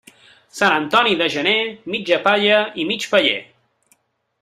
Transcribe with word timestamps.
Sant 0.59 0.73
Antoni 0.77 1.13
de 1.21 1.29
gener, 1.35 1.55
mitja 1.97 2.21
palla 2.27 2.67
i 2.87 2.91
mig 2.93 3.11
paller. 3.17 3.41